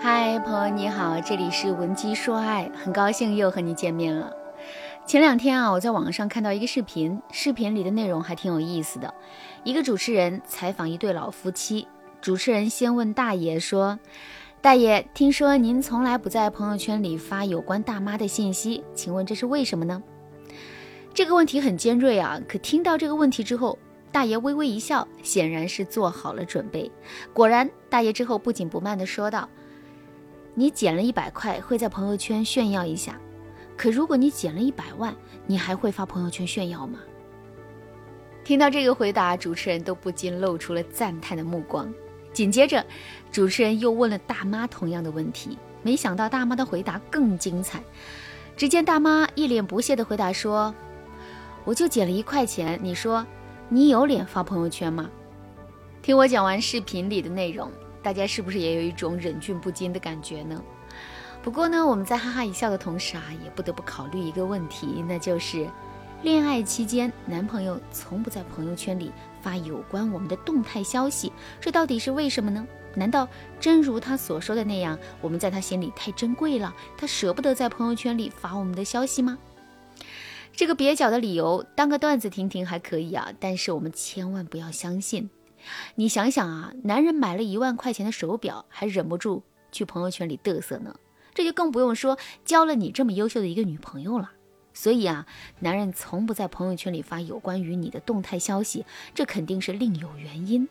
[0.00, 4.32] 嗨，朋友你好，这里是文姬说爱，很高兴又和你见面了。
[5.04, 9.12] 前两天啊，我在网上看到一个视频，视频里的内容还挺有意思的。
[9.64, 11.88] 一个主持人采访一对老夫妻，
[12.20, 13.98] 主持人先问大爷说
[14.62, 20.00] ：“大爷，听说您从来不在朋友圈里发有关大妈的信息，请问这是为什么呢？”
[21.12, 23.76] 这个问题很尖锐啊，可听到这个问题之后。
[24.10, 26.90] 大爷微微一笑，显然是做好了准备。
[27.34, 29.46] 果然，大爷之后不紧不慢地说道
[30.58, 33.12] ：“你捡了一百块，会在朋友圈炫耀一下；
[33.76, 35.14] 可如果你捡了一百万，
[35.46, 36.98] 你还会发朋友圈炫耀吗？”
[38.42, 41.88] 听到这个回答，主持人都不禁露出了赞叹的目光。
[42.32, 42.84] 紧接着，
[43.30, 47.80] 主持人又问了大妈同样的问题，没想到大妈的回答更精彩。
[48.56, 50.74] 只见大妈一脸不屑地回答说
[51.64, 53.24] ：“我就捡了一块钱，你说？”
[53.70, 55.08] 你有脸发朋友圈吗？
[56.02, 57.70] 听我讲完视频里的内容，
[58.08, 60.64] 大家是不是也有一种忍俊不禁的感觉呢？
[61.42, 65.68] 不过呢，我们在哈哈一笑的同时啊，也不得不考虑一个问题，那就是
[66.22, 72.66] 恋爱期间男朋友从不在朋友圈里发有关我们的动态消息，这到底是为什么呢？
[72.94, 73.28] 难道
[73.60, 79.36] 真如他所说的那样，我们在他心里太珍贵了，他舍不得在朋友圈里发我们的消息吗？
[80.56, 85.28] 这个蹩脚的理由当个段子听听还可以啊，但是我们千万不要相信。
[85.94, 89.42] 你想想啊，男人买了一万块钱的手表，还忍不住
[89.72, 90.96] 去朋友圈里嘚瑟呢，
[91.34, 94.32] 这就更不用说交了你这么优秀的一个女朋友了。
[94.74, 95.26] 所以啊，
[95.60, 100.68] 男人从不在朋友圈里发有关于你的动态消息，这肯定是另有原因。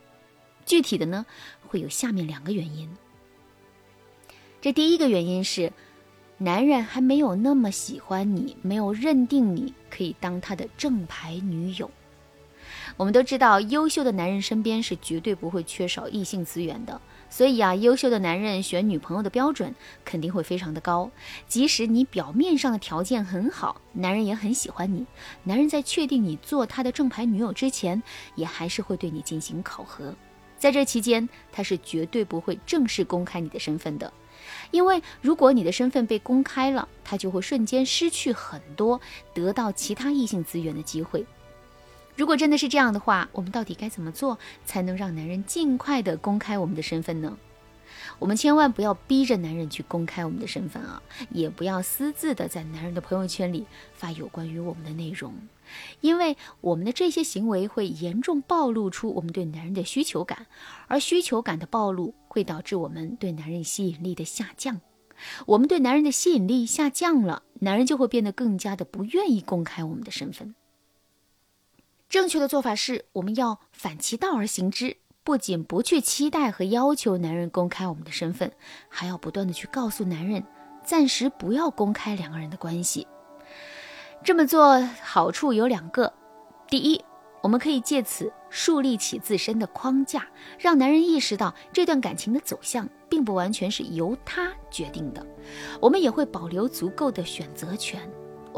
[0.64, 1.26] 具体的呢，
[1.66, 2.90] 会有下面两个原因。
[4.60, 5.72] 这第一个原因是。
[6.40, 11.90] 男人还没有那么喜欢你，没有认定你可以当他的正牌女友。
[12.98, 19.72] 我们都知道，优秀的男人身边是绝对不会缺少异性资源的，所以啊，优秀的男人选女朋友的标准
[20.04, 21.08] 肯定会非常的高。
[21.46, 25.06] 即使你表面上的条件很好，男人也很喜欢你，
[25.44, 28.02] 男人在确定你做他的正牌女友之前，
[28.34, 30.12] 也还是会对你进行考核。
[30.58, 34.12] 在这期间，他是绝对不会正式公开你的身份的。
[34.72, 39.00] 因为如果你的身份被公开了，他就会瞬间失去很多
[39.32, 41.24] 得到其他异性资源的机会。
[42.18, 44.36] 如果真的是这样的话，我们到底该怎么做
[44.66, 47.38] 才能让男人尽快的公开我们的身份呢？
[48.18, 53.64] 我们千万不要逼着男人去公开我们的身份啊，也不要私自的在男人的朋友圈里
[53.94, 55.32] 发有关于我们的内容，
[56.00, 60.48] 因为我们的这些行为会严重暴露出我们对男人的需求感，
[60.88, 64.80] 而需求感的暴露会导致我们对男人吸引力的下降。
[65.46, 70.56] 我们对男人的吸引力下降了，男人就会变得更加的不愿意公开我们的身份。
[72.08, 74.96] 正确的做法是，我们要反其道而行之。
[75.22, 78.50] 不仅不去期待和要求男人公开我们的身份，
[78.88, 80.42] 还要不断的去告诉男人，
[80.82, 83.06] 暂时不要公开两个人的关系。
[84.24, 86.10] 这么做好处有两个：
[86.66, 87.04] 第一，
[87.42, 90.26] 我们可以借此树立起自身的框架，
[90.58, 95.26] 让男人意识到这段感情的走向并不完全是由他决定的，
[95.78, 98.00] 我们也会保留足够的选择权。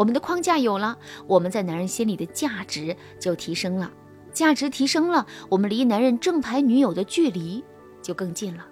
[0.00, 0.96] 我们的框架有了，
[1.26, 3.92] 我们在男人心里的价值就提升了。
[4.32, 7.62] 价值提升了，我们离男人正牌女友的距离
[8.00, 8.66] 就更近了。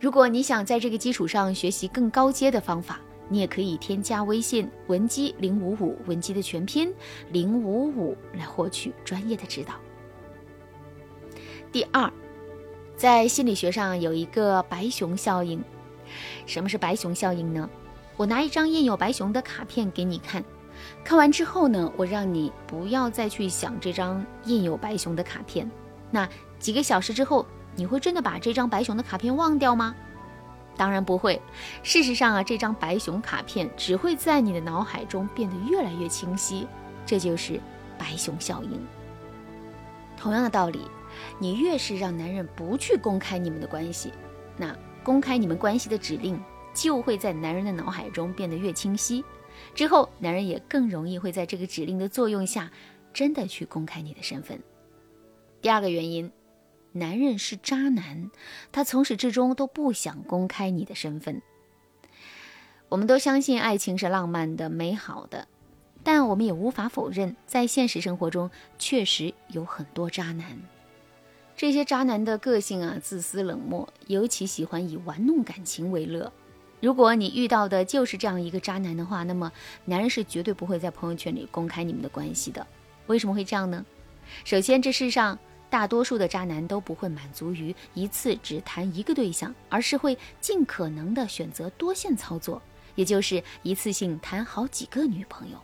[0.00, 6.92] 如果你想在这个基础上学习更高阶的方法，你也可以添加微信文姬零五五，文姬的全拼
[7.30, 9.74] 零五五来获取专业的指导。
[11.70, 12.12] 第二，
[12.96, 15.62] 在心理学上有一个白熊效应。
[16.46, 17.70] 什么是白熊效应呢？
[18.16, 20.44] 我拿一张印有白熊的卡片给你看。
[21.04, 25.70] 看完之后呢，我让你不要再去想这张印有白熊的卡片。
[26.10, 29.94] 那几个小时之后，你会真的把这张白熊的卡片忘掉吗？
[30.76, 31.40] 当然不会。
[31.82, 36.66] 事实上啊，这张白熊卡片只会在你的脑海中变得越来越清晰。
[37.06, 37.60] 这就是
[37.96, 38.84] 白熊效应。
[40.16, 40.80] 同样的道理，
[41.38, 44.12] 你越是让男人不去公开你们的关系，
[44.56, 46.42] 那公开你们关系的指令
[46.74, 49.24] 就会在男人的脑海中变得越清晰。
[49.74, 52.70] 之后，男人也更容易会在这个指令的作用下，
[53.12, 54.60] 真的去公开你的身份。
[55.62, 56.30] 第二个原因，
[56.92, 58.30] 男人是渣男，
[58.72, 61.40] 他从始至终都不想公开你的身份。
[62.88, 65.48] 我们都相信爱情是浪漫的、美好的，
[66.02, 70.58] 但我们也无法否认，在现实生活中确实有很多渣男。
[71.56, 76.32] 这些渣男的个性啊，自私冷漠，尤其喜欢以玩弄感情为乐。
[76.80, 79.50] 如果你遇到的就是这样一个渣男的话，那么
[79.84, 82.66] 男人是绝对不会在朋友圈里公开你们的关系的。
[83.06, 83.84] 为什么会这样呢？
[84.44, 85.38] 首先，这世上
[85.70, 92.60] 大多数的渣男都不会满足于一次只谈一个对象，而是会尽可能的选择多线操作，
[92.94, 95.58] 也就是一次性谈好几个女朋友。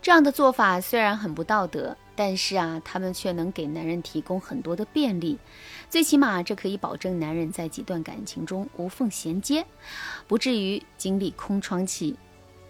[0.00, 5.40] 这样的做法虽然很不道德，但是啊，他们却能给男人提供很多的便利，
[5.90, 9.66] 最起码这可以保证男人在几段感情中无缝衔接，
[10.28, 12.16] 不至于经历空窗期。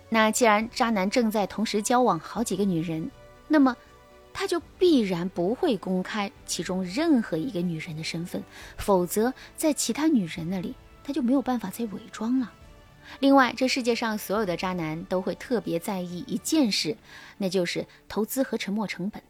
[0.08, 3.10] 那既然渣男正在同时交往好几个女人，
[3.46, 3.76] 那么
[4.32, 8.43] 他就必然不会公开其中任何一个女人的身份，
[8.78, 12.50] 否则在其他女人那里他就没有办法再伪装了。
[13.20, 16.96] 另外，这世界上所有的渣男都会特别在意一件事，
[17.37, 19.22] 那就是投资和沉没成本。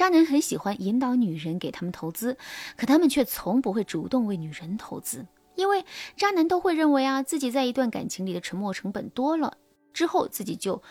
[0.00, 2.38] 渣男很喜欢引导女人给他们投资，
[2.74, 5.26] 可他们却从不会主动为女人投资，
[5.56, 5.84] 因为
[6.16, 9.58] 渣男都会认为啊，自己在一段感情里的沉没成本多了
[9.92, 10.82] 之后，自己就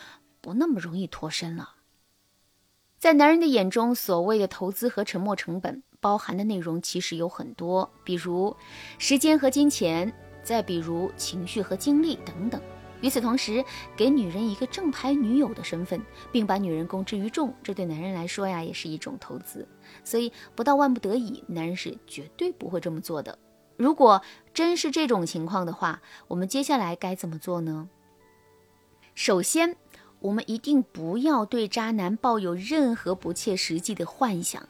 [0.42, 1.74] 不那么容易脱身了。
[3.00, 8.56] 在男人的眼中，所谓的投资和沉没成本包含的内容其实有很多，比如
[9.00, 10.14] 时间和金钱。
[10.42, 12.62] 再比如情绪和精力等等。
[13.01, 13.63] 与此同时，
[13.96, 16.01] 给女人一个正牌女友的身份，
[16.31, 19.68] 并把女人公之于众，这对男人来说呀，也是一种投资。
[20.04, 23.40] 所以，不到万不得已，男人是绝对不会这么做的。
[23.78, 24.22] 如果
[24.54, 27.88] 真是这种情况的话，我们接下来该怎么做呢？
[29.16, 29.75] 首先，
[30.19, 34.68] 我们一定不要对渣男抱有任何不切实际的幻想。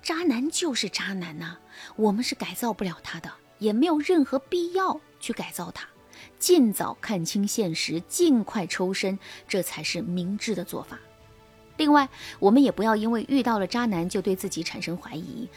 [0.00, 1.58] 渣男就是渣男呐，
[1.96, 3.30] 我们是改造不了他的。
[3.60, 5.86] 也没有任何必要去改造他，
[6.38, 10.98] 尽早看清现实，尽快抽身，这才是明智的做法。
[11.76, 12.08] 另外，
[12.38, 15.48] 我们也不要因为遇到了渣男就对自己产生怀疑。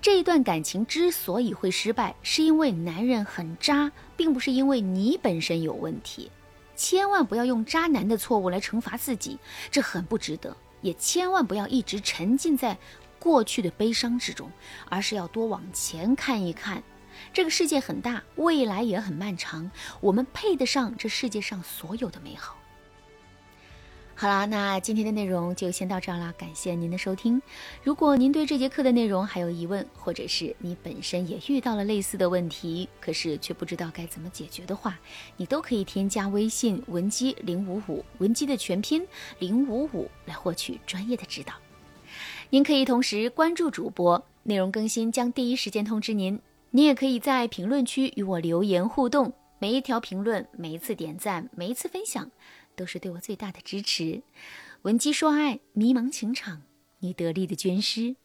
[0.00, 6.30] 这一段感情之所以会失败，是因为男人很渣，并不是因为你本身有问题。
[6.76, 9.38] 千万不要用渣男的错误来惩罚自己，
[9.70, 10.56] 这很不值得。
[10.82, 12.76] 也千万不要一直沉浸在
[13.18, 14.50] 过去的悲伤之中，
[14.90, 16.82] 而是要多往前看一看。
[17.32, 19.70] 这个世界很大，未来也很漫长，
[20.00, 22.56] 我们配得上这世界上所有的美好。
[24.16, 27.42] 好啦，那今天的内容就先到这儿啦，感谢您的收听。
[27.82, 34.96] 如果您对这节课的内容还有疑问，或者是你本身也遇到了类似的问题，可是却不知道该怎么解决的话，
[35.36, 39.04] 你都可以添加微信文姬零五五，文姬的全拼
[39.40, 41.54] 零五五，来获取专业的指导。
[42.50, 46.38] 您可以同时关注主播，内容更新将第一时间通知您。
[46.76, 52.28] 你也可以在评论区与我留言互动，每一条评论、每一次点赞、每一次分享，
[52.74, 54.24] 都是对我最大的支持。
[54.82, 56.62] 闻鸡说爱，迷茫情场，
[56.98, 58.16] 你得力的军师。